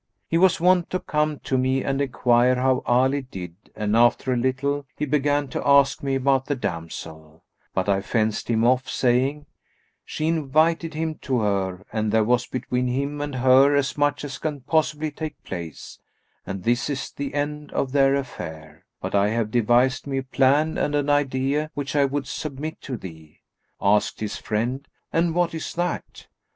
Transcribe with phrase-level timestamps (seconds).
[0.27, 4.35] He was wont to come to me and enquire how Ali did and after a
[4.35, 7.43] little, he began to ask me about the damsel;
[7.75, 9.45] but I fenced him off, saying,
[10.03, 14.39] 'She invited him to her and there was between him and her as much as
[14.39, 15.99] can possibly take place,
[16.47, 20.79] and this is the end of their affair; but I have devised me a plan
[20.79, 23.41] and an idea which I would submit to thee.'"
[23.79, 26.25] Asked his friend, "And what is that?"